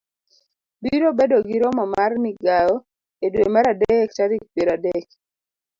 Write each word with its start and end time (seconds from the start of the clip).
Biro 0.81 1.09
bedo 1.17 1.37
gi 1.47 1.57
romo 1.61 1.83
mar 1.93 2.11
migawo 2.23 2.75
e 3.25 3.27
dwe 3.33 3.45
mar 3.53 3.65
adek 3.73 4.09
tarik 4.17 4.43
piero 4.53 4.71
adek, 4.77 5.07